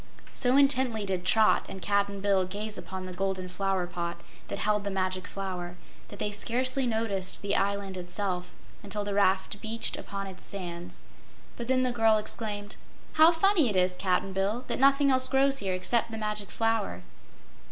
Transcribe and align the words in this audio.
So 0.33 0.57
intently 0.57 1.05
did 1.05 1.25
Trot 1.25 1.67
and 1.69 1.79
Cap'n 1.79 2.21
Bill 2.21 2.43
gaze 2.43 2.75
upon 2.75 3.05
the 3.05 3.13
Golden 3.13 3.47
Flower 3.47 3.85
pot 3.85 4.19
that 4.47 4.57
held 4.57 4.83
the 4.83 4.89
Magic 4.89 5.27
Flower 5.27 5.75
that 6.07 6.17
they 6.17 6.31
scarcely 6.31 6.87
noticed 6.87 7.43
the 7.43 7.55
island 7.55 7.95
itself 7.97 8.49
until 8.81 9.03
the 9.03 9.13
raft 9.13 9.61
beached 9.61 9.97
upon 9.97 10.25
its 10.25 10.43
sands. 10.43 11.03
But 11.55 11.67
then 11.67 11.83
the 11.83 11.91
girl 11.91 12.17
exclaimed: 12.17 12.77
"How 13.13 13.31
funny 13.31 13.69
it 13.69 13.75
is, 13.75 13.91
Cap'n 13.95 14.33
Bill, 14.33 14.65
that 14.69 14.79
nothing 14.79 15.11
else 15.11 15.27
grows 15.27 15.59
here 15.59 15.75
excep' 15.75 16.07
the 16.07 16.17
Magic 16.17 16.49
Flower." 16.49 17.03